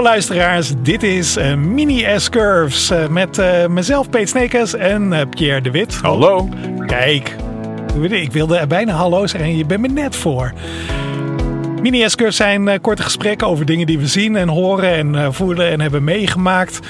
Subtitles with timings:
[0.00, 5.60] Hallo luisteraars, dit is uh, Mini S-Curves uh, met uh, mezelf Peet Snekers en Pierre
[5.60, 5.94] de Wit.
[5.94, 6.48] Hallo.
[6.86, 7.36] Kijk,
[8.10, 10.52] ik wilde bijna hallo zeggen en je bent me net voor.
[11.80, 15.26] Mini s zijn uh, korte gesprekken over dingen die we zien en horen en uh,
[15.30, 16.80] voelen en hebben meegemaakt.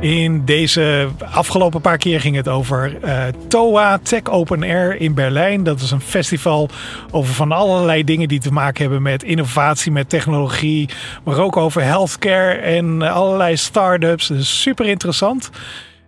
[0.00, 5.62] In deze afgelopen paar keer ging het over uh, TOA Tech Open Air in Berlijn.
[5.62, 6.68] Dat is een festival
[7.10, 10.88] over van allerlei dingen die te maken hebben met innovatie, met technologie.
[11.24, 14.26] Maar ook over healthcare en allerlei start-ups.
[14.26, 15.50] Dus super interessant.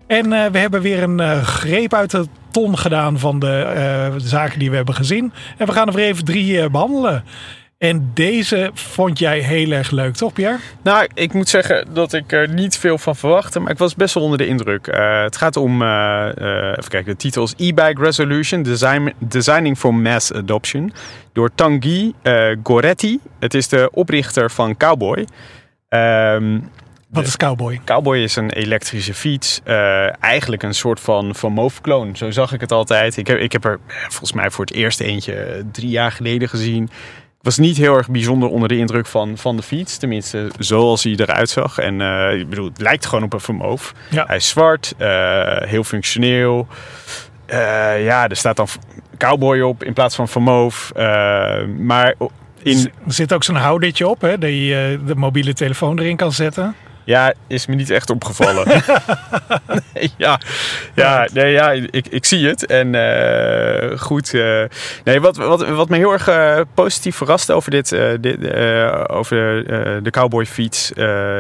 [0.06, 4.77] En we hebben weer een greep uit de ton gedaan van de zaken die we
[4.77, 5.33] hebben gezien.
[5.59, 7.25] En we gaan er weer even drie behandelen.
[7.83, 10.59] En deze vond jij heel erg leuk, toch Pierre?
[10.83, 14.15] Nou, ik moet zeggen dat ik er niet veel van verwachtte, maar ik was best
[14.15, 14.87] wel onder de indruk.
[14.87, 15.89] Uh, het gaat om, uh,
[16.39, 20.93] uh, even kijken, de titel is E-Bike Resolution, Design, Designing for Mass Adoption,
[21.33, 22.13] door Tanguy
[22.63, 23.19] Goretti.
[23.39, 25.27] Het is de oprichter van Cowboy.
[25.89, 26.71] Um,
[27.09, 27.81] wat is Cowboy?
[27.84, 29.61] Cowboy is een elektrische fiets.
[30.21, 32.17] eigenlijk een soort van Van Moof-kloon.
[32.17, 33.17] Zo zag ik het altijd.
[33.17, 33.78] Ik heb, ik heb er
[34.09, 36.91] volgens mij voor het eerst eentje drie jaar geleden gezien
[37.43, 39.97] was niet heel erg bijzonder onder de indruk van, van de fiets.
[39.97, 41.79] Tenminste, zoals hij eruit zag.
[41.79, 43.95] En uh, ik bedoel, het lijkt gewoon op een Vermoof.
[44.11, 44.25] Ja.
[44.27, 46.67] Hij is zwart, uh, heel functioneel.
[47.47, 48.69] Uh, ja, er staat dan
[49.19, 50.93] cowboy op in plaats van Vermoof.
[51.79, 52.15] maar
[52.62, 52.91] in...
[53.07, 56.75] Er zit ook zo'n houdertje op, hè, dat je de mobiele telefoon erin kan zetten.
[57.05, 58.67] Ja, is me niet echt opgevallen.
[59.95, 60.41] nee, ja,
[60.95, 62.67] ja, nee, ja ik, ik zie het.
[62.67, 64.33] En uh, goed.
[64.33, 64.62] Uh,
[65.05, 68.55] nee, wat, wat, wat me heel erg uh, positief verraste over, dit, dit
[69.09, 69.64] over
[70.03, 70.92] de cowboy fiets,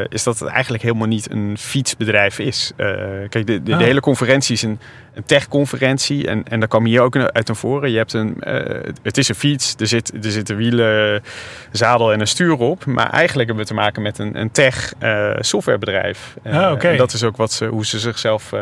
[0.08, 2.72] is dat het eigenlijk helemaal niet een fietsbedrijf is.
[2.76, 3.80] kijk, de, de, de, ah.
[3.80, 4.78] hele conferentie is een,
[5.14, 6.26] een tech-conferentie.
[6.26, 7.90] En, en daar kwam hier ook uit naar voren.
[7.90, 8.36] Je hebt een,
[9.02, 11.22] het is een fiets, er, zit, er zitten wielen,
[11.72, 12.84] zadel en een stuur op.
[12.84, 14.92] Maar eigenlijk hebben we te maken met een, een tech
[15.52, 16.36] softwarebedrijf.
[16.44, 16.90] Ah, okay.
[16.90, 18.60] En dat is ook wat ze, hoe ze zichzelf uh,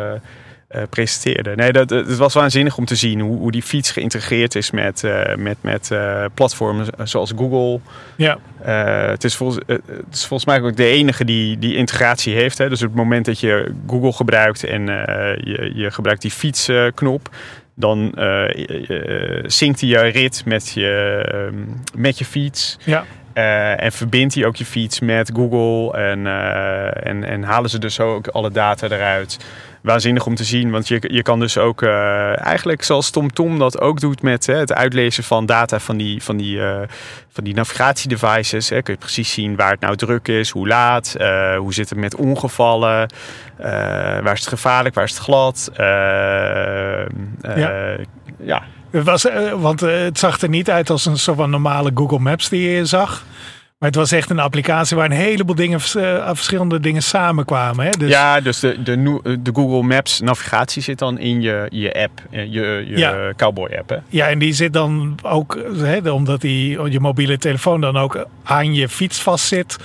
[0.70, 1.56] uh, presenteerden.
[1.56, 5.02] Nee, dat, het was waanzinnig om te zien hoe, hoe die fiets geïntegreerd is met,
[5.02, 5.90] uh, met, met
[6.34, 7.80] platformen zoals Google.
[8.16, 8.38] Ja.
[9.10, 9.82] het, is volgens, het
[10.12, 12.58] is volgens mij ook de enige die die integratie heeft.
[12.58, 12.68] Hè.
[12.68, 14.86] Dus op het moment dat je Google gebruikt en
[15.44, 17.30] je, je gebruikt die fietsknop
[17.80, 18.44] dan uh,
[19.46, 21.56] zinkt hij je rit met je, ehm,
[22.02, 22.78] met je fiets.
[22.84, 23.04] Ja.
[23.34, 27.78] Uh, en verbindt hij ook je fiets met Google en, uh, en, en halen ze
[27.78, 29.38] dus ook alle data eruit.
[29.82, 33.80] Waanzinnig om te zien, want je, je kan dus ook uh, eigenlijk zoals TomTom dat
[33.80, 36.60] ook doet met hè, het uitlezen van data van die, van die,
[37.28, 38.68] van die navigatiedevices.
[38.68, 41.16] Hè, kun je precies zien waar het nou druk is, hoe laat,
[41.58, 43.08] hoe zit het met ongevallen,
[44.22, 45.70] waar is het gevaarlijk, waar is het glad.
[47.56, 47.96] ja.
[48.38, 48.62] ja.
[48.90, 51.90] Het was, eh, want eh, het zag er niet uit als een soort van normale
[51.94, 53.24] Google Maps die je zag.
[53.78, 57.84] Maar het was echt een applicatie waar een heleboel dingen, uh, verschillende dingen samenkwamen.
[57.84, 57.90] Hè?
[57.90, 58.10] Dus...
[58.10, 62.50] Ja, dus de, de, de, Google Maps navigatie zit dan in je, je app, je,
[62.50, 63.32] je ja.
[63.36, 63.88] Cowboy app.
[63.88, 63.96] Hè?
[64.08, 68.74] Ja, en die zit dan ook, hè, omdat die, je mobiele telefoon dan ook aan
[68.74, 69.76] je fiets vastzit,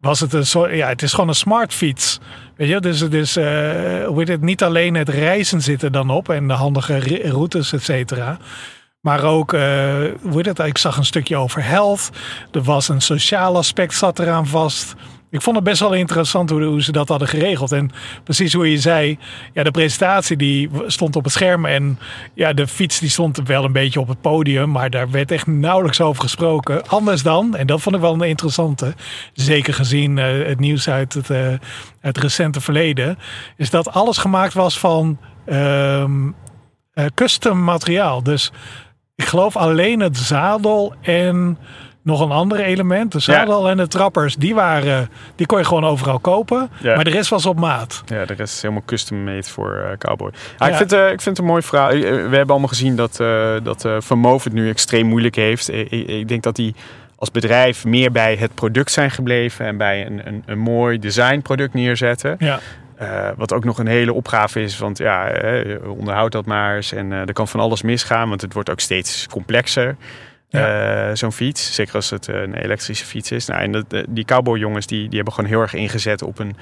[0.00, 2.18] was het een ja, het is gewoon een smart fiets.
[2.56, 3.44] Weet je, dus, dus uh,
[4.06, 7.82] hoe het, niet alleen het reizen zit er dan op en de handige routes, et
[7.82, 8.38] cetera.
[9.00, 10.04] Maar ook, uh,
[10.46, 12.10] het, ik zag een stukje over health.
[12.52, 14.94] Er was een sociaal aspect zat eraan vast.
[15.30, 17.72] Ik vond het best wel interessant hoe, ze dat hadden geregeld.
[17.72, 17.90] En
[18.24, 19.18] precies hoe je zei,
[19.52, 21.64] ja, de presentatie die stond op het scherm.
[21.64, 21.98] En
[22.34, 24.70] ja, de fiets die stond wel een beetje op het podium.
[24.70, 26.88] Maar daar werd echt nauwelijks over gesproken.
[26.88, 28.94] Anders dan, en dat vond ik wel een interessante.
[29.32, 31.38] Zeker gezien uh, het nieuws uit het, uh,
[32.00, 33.18] het recente verleden.
[33.56, 36.34] Is dat alles gemaakt was van um,
[36.94, 38.22] uh, custom materiaal.
[38.22, 38.52] Dus
[39.14, 41.58] ik geloof alleen het zadel en
[42.06, 43.12] nog een ander element.
[43.12, 46.70] De zadel en de trappers, die, waren, die kon je gewoon overal kopen.
[46.82, 48.02] Maar de rest was op maat.
[48.06, 50.30] Ja, de rest is helemaal custom made voor uh, Cowboy.
[50.58, 51.90] Ah, ik, vind, uh, ik vind het een mooi verhaal.
[51.90, 55.72] We hebben allemaal gezien dat, uh, dat Van Moof het nu extreem moeilijk heeft.
[55.72, 56.74] Ik, ik denk dat die
[57.16, 59.66] als bedrijf meer bij het product zijn gebleven.
[59.66, 62.36] En bij een, een, een mooi designproduct neerzetten.
[62.38, 62.58] Ja.
[63.02, 65.32] Uh, wat ook nog een hele opgave is, want ja,
[65.86, 66.92] onderhoud dat maar eens.
[66.92, 69.96] En uh, er kan van alles misgaan, want het wordt ook steeds complexer.
[70.48, 71.08] Ja.
[71.08, 71.74] Uh, Zo'n fiets.
[71.74, 73.46] Zeker als het een elektrische fiets is.
[73.46, 76.56] Nou, en dat, die cowboyjongens die, die hebben gewoon heel erg ingezet op een.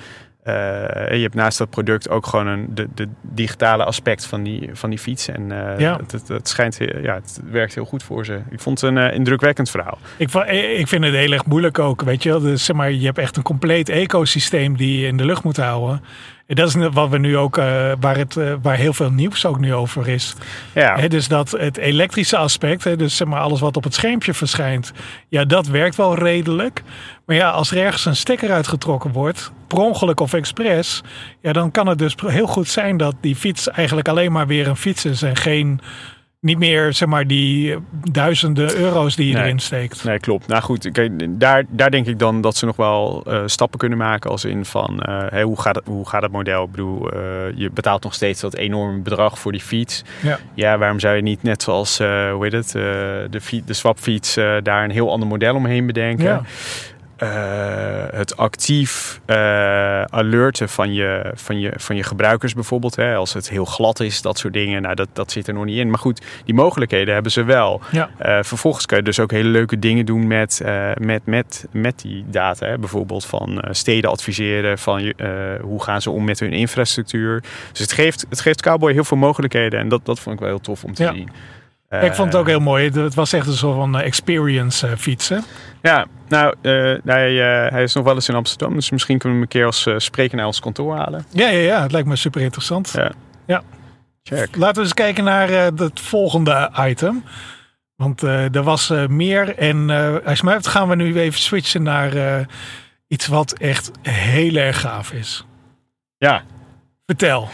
[0.45, 4.91] Je hebt naast dat product ook gewoon een, de, de digitale aspect van die, van
[4.91, 5.29] die fiets.
[5.29, 5.49] En
[5.79, 5.99] ja.
[6.07, 8.41] dat, dat, schijnt, ja, het werkt heel goed voor ze.
[8.51, 9.99] Ik vond het een indrukwekkend verhaal.
[10.17, 10.35] Ik,
[10.79, 12.41] ik vind het heel erg moeilijk ook, weet je wel.
[12.41, 15.57] Dus, zeg maar, je hebt echt een compleet ecosysteem die je in de lucht moet
[15.57, 16.03] houden.
[16.47, 19.59] Dat is wat we nu ook, uh, waar, het, uh, waar heel veel nieuws ook
[19.59, 20.35] nu over is.
[20.75, 20.97] Ja.
[20.97, 24.35] He, dus dat het elektrische aspect, he, dus zeg maar alles wat op het schermpje
[24.35, 24.93] verschijnt,
[25.29, 26.83] ja, dat werkt wel redelijk.
[27.27, 31.03] Maar ja, als er ergens een stekker uitgetrokken wordt, per ongeluk of expres,
[31.41, 34.69] ja, dan kan het dus heel goed zijn dat die fiets eigenlijk alleen maar weer
[34.69, 35.81] een fiets is en geen
[36.45, 37.77] niet meer zeg maar die
[38.11, 39.43] duizenden euro's die je Nee.
[39.43, 40.05] erin steekt.
[40.05, 40.47] Nee, klopt.
[40.47, 43.99] Nou goed, kijk, daar, daar denk ik dan dat ze nog wel eh, stappen kunnen
[43.99, 44.31] maken.
[44.31, 46.65] Als in van, eh, hoe, gaat het, hoe gaat het model?
[46.65, 47.21] Ik bedoel, eh,
[47.55, 50.03] je betaalt nog steeds dat enorme bedrag voor die fiets.
[50.23, 50.39] Ja.
[50.55, 52.83] Ja, waarom zou je niet net zoals, eh, hoe heet het, eh,
[53.31, 56.25] de, fiets, de swapfiets eh, daar een heel ander model omheen bedenken?
[56.25, 56.43] Ja.
[57.17, 57.29] Eh,
[58.11, 62.97] het actief eh, alerten van je, van, je, van je gebruikers bijvoorbeeld.
[62.97, 64.83] Hè, als het heel glad is, dat soort dingen.
[64.83, 65.91] Nou, dat, dat zit er nog niet in.
[65.91, 67.81] Maar goed, die mogelijkheden hebben ze wel.
[67.91, 68.11] Ja.
[68.19, 70.63] Eh, vervolgens kan je dus ook hele leuke dingen doen met,
[70.95, 72.67] met, met, met die data.
[72.67, 72.79] Hè.
[72.79, 75.13] Bijvoorbeeld van steden adviseren, van
[75.63, 77.43] hoe gaan ze om met hun infrastructuur.
[77.71, 79.81] Dus het geeft, het geeft Cowboy heel veel mogelijkheden.
[79.81, 81.13] En dat, dat vond ik wel heel tof om te Ja.
[81.13, 81.29] zien.
[82.03, 82.91] Ik vond het ook heel mooi.
[82.91, 85.45] Het was echt een soort van eh, experience eh, fietsen.
[85.83, 86.73] Ja, nou, eh,
[87.05, 87.35] hij,
[87.71, 88.75] hij is nog wel eens in Amsterdam.
[88.75, 91.25] Dus misschien kunnen we hem een keer als eh, spreker naar ons kantoor halen.
[91.31, 92.93] Ja, ja, ja, het lijkt me super interessant.
[92.97, 93.13] Ja.
[93.47, 93.63] Ja.
[94.23, 94.57] Check.
[94.57, 97.25] Laten we eens kijken naar het volgende item.
[97.97, 99.59] Want er was meer.
[99.59, 99.91] En
[100.25, 102.47] als je mij hebt, gaan we nu even switchen naar
[103.09, 105.47] iets wat echt heel erg gaaf is.
[106.17, 106.43] Ja,
[107.07, 107.49] Vertel.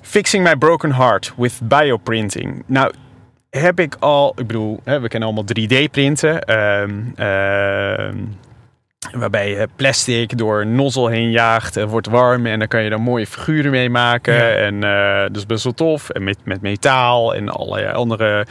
[0.00, 2.62] Fixing My Broken Heart with Bioprinting.
[2.66, 2.92] Nou,
[3.60, 6.40] heb ik al, ik bedoel, hè, we kennen allemaal 3D-printen.
[6.42, 8.16] ehm, ehm,
[9.12, 12.90] waarbij je plastic door een nozzel heen jaagt, het wordt warm en dan kan je
[12.90, 14.34] daar mooie figuren mee maken.
[14.34, 14.50] Ja.
[14.50, 16.10] En eh, dat is best wel tof.
[16.10, 18.46] En met, met metaal en allerlei andere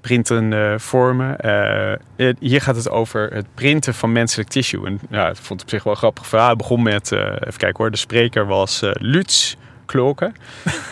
[0.00, 1.38] printen eh, vormen.
[1.38, 4.86] Eh, hier gaat het over het printen van menselijk tissue.
[4.86, 6.48] En ja, ik vond het op zich wel een grappig verhaal.
[6.48, 9.54] Het begon met, even kijken hoor, de spreker was Lutz
[9.88, 10.34] Kloken.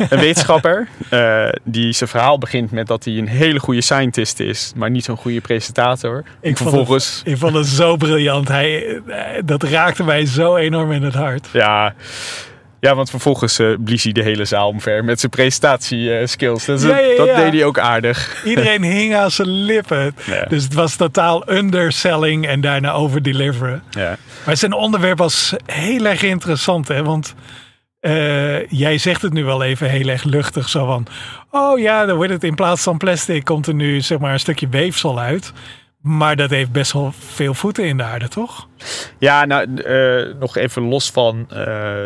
[0.08, 4.72] Een wetenschapper eh, die zijn verhaal begint met dat hij een hele goede scientist is,
[4.76, 6.22] maar niet zo'n goede presentator.
[6.40, 8.48] Ik vond Vervolgens, Ik vond het zo briljant.
[8.48, 11.48] Hij, eh, dat raakte mij zo enorm in het hart.
[11.52, 11.94] ja,
[12.81, 16.66] ja, want vervolgens eh, blies hij de hele zaal omver met zijn presentatieskills.
[16.66, 17.37] Ja, ja, dat ja.
[17.37, 18.44] deed hij ook aardig.
[18.44, 20.14] Iedereen hing aan zijn lippen.
[20.49, 23.82] Dus het was totaal underselling en daarna overdeliveren.
[23.90, 24.16] Ja.
[24.46, 27.02] Maar zijn onderwerp was heel erg interessant, hè?
[27.02, 27.34] Want
[28.06, 31.06] eh, jij zegt het nu wel even heel erg luchtig, zo van...
[31.50, 34.40] Oh ja, dan wordt het in plaats van plastic komt er nu zeg maar een
[34.40, 35.52] stukje weefsel uit.
[36.00, 38.68] Maar dat heeft best wel veel voeten in de aarde, toch?
[39.18, 41.56] Ja, nou, eh, nog even los van eh,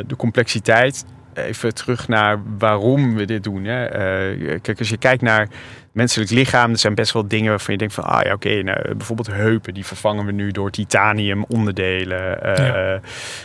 [0.07, 1.05] de complexiteit.
[1.45, 3.65] Even terug naar waarom we dit doen.
[3.65, 3.85] Hè.
[3.85, 5.49] Eh, kijk, als je kijkt naar
[5.93, 8.95] menselijk lichaam, er zijn best wel dingen waarvan je denkt van, ah ja, oké, nou,
[8.95, 12.43] bijvoorbeeld heupen, die vervangen we nu door titanium onderdelen.
[12.43, 13.01] Eh, Ja.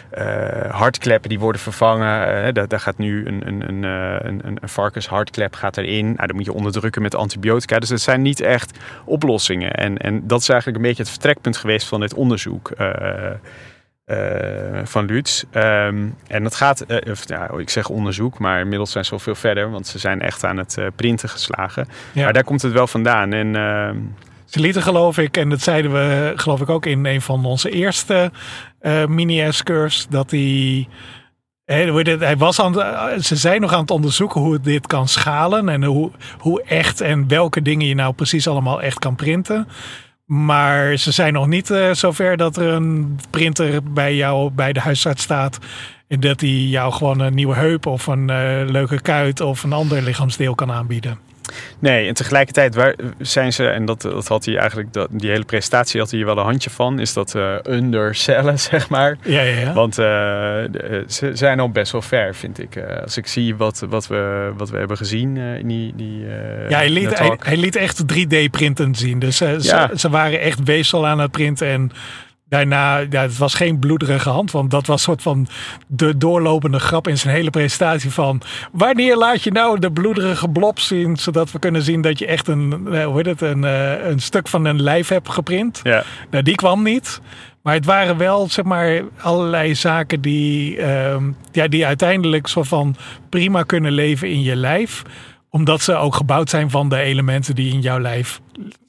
[0.09, 2.53] eh, hartkleppen die worden vervangen.
[2.53, 3.83] Daar, daar gaat nu een, een, een,
[4.27, 6.05] een, een, varkenshartklep gaat erin.
[6.05, 7.79] Nou, dan moet je onderdrukken met antibiotica.
[7.79, 9.71] Dus het zijn niet echt oplossingen.
[9.73, 12.71] En, en dat is eigenlijk een beetje het vertrekpunt geweest van dit onderzoek.
[14.05, 15.43] Eh, van Lutz.
[15.51, 19.19] Ehm, en dat gaat, eh, of, ja, ik zeg onderzoek, maar inmiddels zijn ze wel
[19.19, 21.87] veel verder, want ze zijn echt aan het eh, printen geslagen.
[22.11, 22.23] Ja.
[22.23, 23.33] Maar daar komt het wel vandaan.
[23.33, 23.97] En ehm,
[24.45, 27.69] Ze lieten geloof ik, en dat zeiden we geloof ik ook in een van onze
[27.69, 28.31] eerste
[29.07, 34.63] mini-S-curves, dat het, Hij was aan het, ze zijn nog aan het onderzoeken hoe het
[34.63, 38.99] dit kan schalen en hoe, hoe echt en welke dingen je nou precies allemaal echt
[38.99, 39.67] kan printen.
[40.25, 44.79] Maar ze zijn nog niet eh, zover dat er een printer bij jou bij de
[44.79, 45.59] huisarts staat.
[46.07, 49.73] En dat hij jou gewoon een nieuwe heup of een eh, leuke kuit of een
[49.73, 51.24] ander lichaamsdeel kan aanbieden.
[51.79, 55.43] Nee, en tegelijkertijd waar, zijn ze, en dat, dat had hij eigenlijk, dat, die hele
[55.43, 59.17] presentatie had hij hier wel een handje van, is dat eh undercellen, zeg maar.
[59.23, 59.73] Ja, ja, ja.
[59.73, 62.77] Want eh, eh, ze zijn al best wel ver, vind ik.
[63.03, 66.25] Als ik zie wat, wat, we, wat we hebben gezien in die, die
[66.69, 69.19] Ja, hij liet, hij, liet echt 3D-printen zien.
[69.19, 69.59] Dus Ja.
[69.59, 71.67] ze, ze waren echt weefsel aan het printen.
[71.67, 71.91] En
[72.49, 74.51] daarna, ja, het was geen bloederige hand.
[74.51, 75.47] Want dat was soort van
[75.87, 78.41] de doorlopende grap in zijn hele presentatie van...
[78.71, 81.17] Wanneer laat je nou de bloederige blob zien?
[81.17, 84.19] Zodat we kunnen zien dat je echt een, eh, hoe heet het, een, eh, een
[84.19, 85.79] stuk van een lijf hebt geprint.
[85.83, 86.03] Ja.
[86.31, 87.21] Nou, die kwam niet.
[87.61, 92.95] Maar het waren wel, zeg maar, allerlei zaken die, ehm, ja, die uiteindelijk soort van
[93.29, 95.01] prima kunnen leven in je lijf.
[95.49, 98.41] Omdat ze ook gebouwd zijn van de elementen die in jouw lijf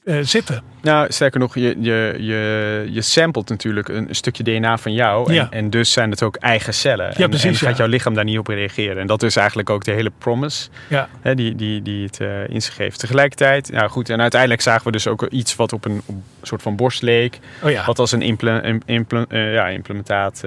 [0.07, 0.61] eh, zitten.
[0.81, 5.27] Nou, sterker nog, je, je, je, je samplet natuurlijk een, stukje DNA van jou.
[5.29, 5.47] En, Ja.
[5.51, 7.05] en dus zijn het ook eigen cellen.
[7.17, 7.83] Ja, en, precies, en gaat ja.
[7.83, 8.97] jouw lichaam daar niet op reageren.
[8.97, 12.47] En dat is eigenlijk ook de hele promise Ja, hè, die, die, die het eh,
[12.49, 12.99] in zich geeft.
[12.99, 16.23] Tegelijkertijd, nou goed, en uiteindelijk zagen we dus ook iets wat op een, op een
[16.41, 17.39] soort van borst leek.
[17.63, 17.85] oh ja.
[17.85, 20.43] Wat als een impla- im- impla- eh, ja, implementaat,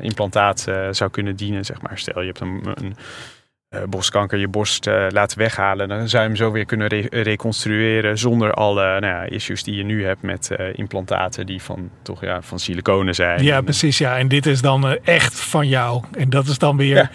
[0.00, 1.98] implantaat zou kunnen dienen, zeg maar.
[1.98, 2.96] Stel, je hebt een, een
[3.88, 5.88] borstkanker, je borst eh, laten weghalen.
[5.88, 9.74] Dan zou je hem zo weer kunnen re- reconstrueren zonder alle nou ja, issues die
[9.76, 13.42] je nu hebt met eh, implantaten die van, toch, ja, van siliconen zijn.
[13.42, 13.98] Ja, En, precies.
[13.98, 14.18] Ja.
[14.18, 16.02] En dit is dan eh, echt van jou.
[16.18, 17.10] En dat is dan weer Ja.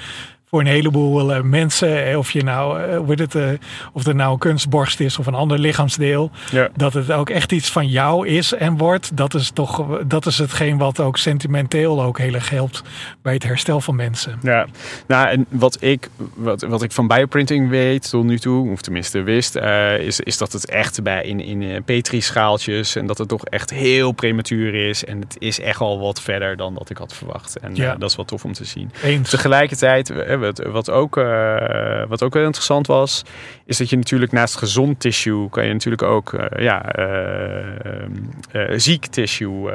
[0.54, 3.48] Voor een heleboel eh, mensen, eh, of je nou, eh, hoe heet het, eh,
[3.94, 6.70] of er nou een kunstborst is of een ander lichaamsdeel, Ja.
[6.76, 9.18] dat het ook echt iets van jou is en wordt.
[9.18, 12.82] Dat is toch, dat is hetgeen wat ook sentimenteel ook heel erg helpt
[13.22, 14.40] bij het herstel van mensen.
[14.44, 14.66] Ja,
[15.08, 19.22] nou en wat ik, wat, wat ik van bioprinting weet tot nu toe, of tenminste
[19.22, 23.28] wist, eh, is, is dat het echt bij in, in eh, Petri-schaaltjes en dat het
[23.28, 25.06] toch echt heel prematuur is.
[25.06, 27.60] En het is echt al wat verder dan dat ik had verwacht.
[27.60, 27.94] En Ja.
[27.94, 28.92] eh, dat is wel tof om te zien.
[29.04, 29.30] Eens.
[29.30, 33.24] Tegelijkertijd, eh, wat, wat, ook, eh, wat ook wel interessant was,
[33.66, 38.04] is dat je natuurlijk naast gezond tissue kan je natuurlijk ook eh, ja, eh,
[38.52, 39.72] eh, ziek tissue,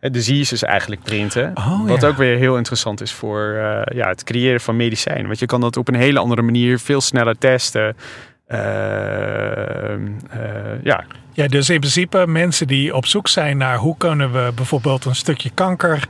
[0.00, 1.52] diseases eigenlijk printen.
[1.54, 2.08] Oh, wat ja.
[2.08, 3.42] ook weer heel interessant is voor
[3.94, 5.26] ja, het creëren van medicijnen.
[5.26, 7.96] Want je kan dat op een hele andere manier veel sneller testen.
[8.46, 14.32] Ehm, eh, ja, Ja, dus in principe mensen die op zoek zijn naar hoe kunnen
[14.32, 16.08] we bijvoorbeeld een stukje kanker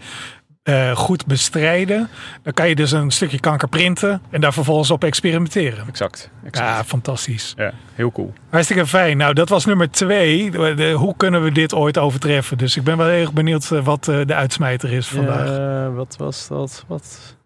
[0.67, 2.09] eh, goed bestrijden.
[2.43, 5.85] Dan kan je dus een stukje kanker printen en daar vervolgens op experimenteren.
[5.89, 6.31] exact.
[6.45, 6.69] exact.
[6.69, 7.55] Ja, fantastisch.
[7.57, 8.33] Ja, heel cool.
[8.51, 9.17] Hartstikke fijn.
[9.17, 10.51] Nou, dat was nummer twee.
[10.51, 12.59] De- de- hoe kunnen we dit ooit overtreffen?
[12.59, 15.49] Dus ik ben wel heel erg benieuwd eh, wat eh, de uitsmijter is vandaag.
[15.49, 15.83] Ja.
[15.83, 16.85] Ja, wat was dat?
[16.87, 17.37] Wat?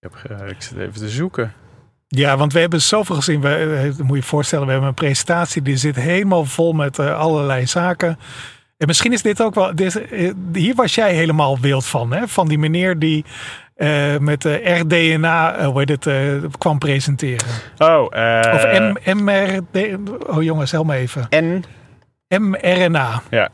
[0.00, 1.52] Ik, heb, ik zit even te zoeken.
[2.36, 3.40] want we hebben zoveel gezien.
[3.40, 7.66] We, moet je je voorstellen, we hebben een presentatie die zit helemaal vol met allerlei
[7.66, 8.18] zaken.
[8.80, 9.74] En misschien is dit ook wel.
[9.74, 12.28] Dit, eh, hier was jij helemaal wild van, hè?
[12.28, 13.24] Van die meneer die
[13.74, 16.16] eh, met de RDNA eh, hoe heet het, eh,
[16.58, 17.46] kwam presenteren.
[17.78, 19.96] Oh, eh, Of M MRD.
[20.26, 21.26] Oh jongens, help me even.
[21.28, 21.64] en
[22.28, 23.22] mRNA.
[23.30, 23.48] Ja.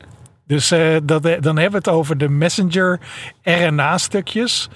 [0.47, 3.01] Dus eh, dat, dan hebben we het over de messenger
[3.43, 4.69] RNA-stukjes.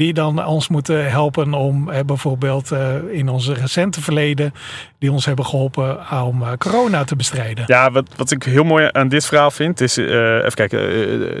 [0.00, 4.54] Die dan ons moeten helpen om eh, bijvoorbeeld eh, in onze recente verleden.
[4.98, 7.64] die ons hebben geholpen om eh, corona te bestrijden.
[7.66, 10.78] Ja, wat, wat ik heel mooi aan dit verhaal vind, is, even kijken,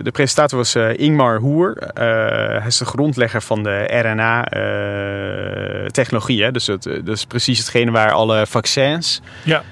[0.04, 1.76] de presentator was Ingmar Hoer.
[1.94, 6.42] Hij is de grondlegger van de RNA-technologie.
[6.42, 9.62] hè dus het, dat is precies hetgene waar alle vaccins Ja.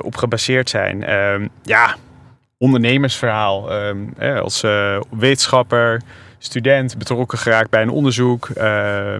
[0.00, 1.04] op gebaseerd zijn.
[1.04, 1.94] Ehm, ja,
[2.58, 3.72] ondernemersverhaal.
[3.72, 3.98] Ehm,
[4.42, 4.64] als
[5.10, 6.02] wetenschapper,
[6.38, 8.48] student, betrokken geraakt bij een onderzoek.
[8.48, 8.64] Eh,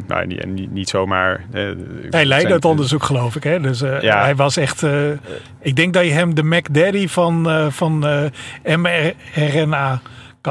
[0.06, 1.40] nou, niet, niet, niet zomaar.
[1.52, 1.62] eh,
[2.10, 3.42] Hij leidde het onderzoek, geloof ik.
[3.44, 3.60] Hè?
[3.60, 4.22] Dus eh, Ja.
[4.22, 4.82] hij was echt.
[5.60, 7.98] ik denk dat je hem de Mac Daddy van, van
[8.64, 10.00] mRNA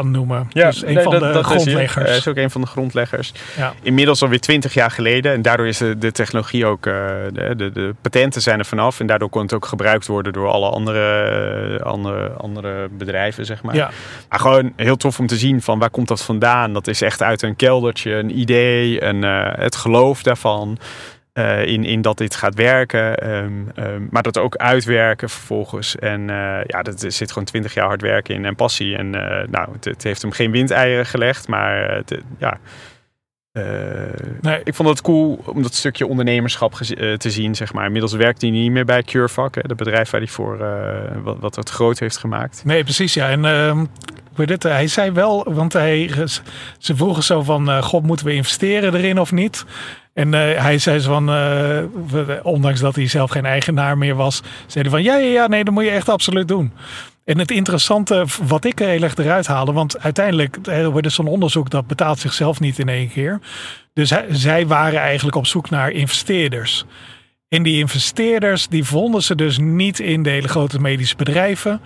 [0.02, 0.48] kan noemen.
[0.50, 1.58] Ja, dus een nee, van dat- de dat is hij.
[1.62, 2.18] grondleggers.
[2.18, 3.32] Is ook een van de grondleggers.
[3.58, 3.74] Ja.
[3.82, 5.34] Inmiddels alweer twintig jaar geleden.
[5.34, 6.86] En daardoor is de, de technologie ook...
[6.86, 6.94] eh,
[7.34, 9.00] de, de, de patenten zijn er vanaf.
[9.00, 13.76] En daardoor kon het ook gebruikt worden door alle andere, andere, andere bedrijven, zeg maar.
[13.76, 13.90] ja.
[14.30, 16.74] Maar gewoon heel tof om te zien van waar komt dat vandaan.
[16.74, 20.78] Dat is echt uit een keldertje, een idee, een, eh, het geloof daarvan.
[21.38, 23.18] Eh, in, in dat dit gaat werken.
[23.18, 25.96] ehm, ehm, maar dat ook uitwerken vervolgens.
[25.96, 28.96] En eh, ja, dat er zit gewoon twintig jaar hard werken in en passie.
[28.96, 31.48] En eh, nou, het, het heeft hem geen windeieren gelegd.
[31.48, 32.58] Maar het, ja,
[34.42, 34.62] Nee.
[34.64, 36.74] ik vond het cool om dat stukje ondernemerschap
[37.18, 37.56] te zien.
[37.56, 37.86] Zeg maar.
[37.86, 39.56] Inmiddels werkt hij niet meer bij CureVac.
[39.56, 40.58] Hè, het bedrijf waar hij voor
[41.24, 42.62] wat, wat het groot heeft gemaakt.
[42.66, 43.14] Nee, precies.
[43.14, 43.30] Ja.
[43.30, 43.86] En ehm,
[44.36, 46.12] heet het, hij zei wel, want hij,
[46.78, 49.66] ze vroegen zo van: God, moeten we investeren erin of niet?
[50.18, 54.42] En eh, hij zei zo van, eh, ondanks dat hij zelf geen eigenaar meer was,
[54.68, 56.72] zei hij van ja, ja, ja, nee, dat moet je echt absoluut doen.
[57.24, 61.28] En het interessante, wat ik er heel erg eruit haalde, want uiteindelijk eh, wordt zo'n
[61.28, 63.40] onderzoek dat betaalt zichzelf niet in één keer.
[63.94, 66.86] Dus zij waren eigenlijk op zoek naar investeerders.
[67.50, 71.82] En die investeerders, die vonden ze dus niet in de hele grote medische bedrijven.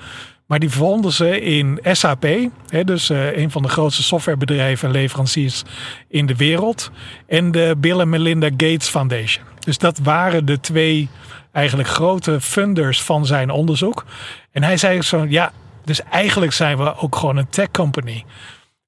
[0.51, 2.25] Maar die vonden ze in SAP,
[2.67, 5.63] hè, dus eh, een van de grootste softwarebedrijven en leveranciers
[6.07, 6.91] in de wereld.
[7.27, 9.45] En de Bill en Melinda Gates Foundation.
[9.59, 11.09] Dus dat waren de twee
[11.51, 14.05] eigenlijk grote funders van zijn onderzoek.
[14.51, 15.51] En hij zei zo, ja,
[15.85, 18.23] dus eigenlijk zijn we ook gewoon een tech company.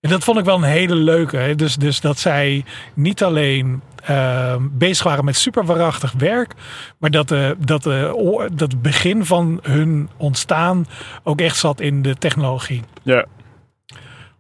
[0.04, 1.38] En dat vond ik wel een hele leuke.
[1.38, 1.56] Hè?
[1.56, 6.54] Dus, dus dat zij niet alleen eh, bezig waren met super waarachtig werk.
[6.98, 10.86] Maar dat, de, dat, o- dat het begin van hun ontstaan
[11.24, 12.82] ook echt zat in de technologie.
[13.04, 13.26] Ja.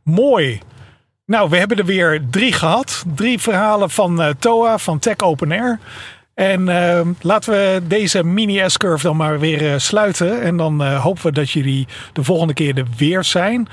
[0.03, 0.59] Mooi.
[1.25, 3.03] Nou, we hebben er weer drie gehad.
[3.15, 5.79] Drie verhalen van eh, TOA, van Tech Open Air.
[6.33, 10.41] En ehm, laten we deze mini S-curve dan maar weer sluiten.
[10.41, 13.67] En dan hopen we dat jullie de volgende keer er weer zijn.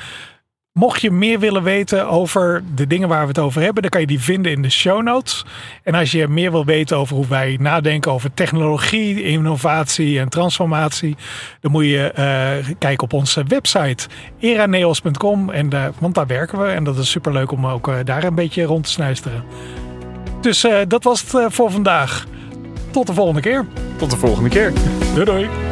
[0.73, 4.01] Mocht je meer willen weten over de dingen waar we het over hebben, dan kan
[4.01, 5.45] je die vinden in de show notes.
[5.83, 11.17] En als je meer wil weten over hoe wij nadenken over technologie, innovatie en transformatie,
[11.61, 14.09] dan moet je uh, kijken op onze website
[14.41, 15.51] eraneos.com.
[15.51, 18.25] En uh, want daar werken we en dat is super leuk om ook uh, daar
[18.25, 19.45] een beetje rond te snuisteren.
[20.41, 22.27] Dus dat was het voor vandaag.
[22.91, 23.67] Tot de volgende keer.
[23.97, 24.73] Tot de volgende keer.
[25.15, 25.70] Doei doei.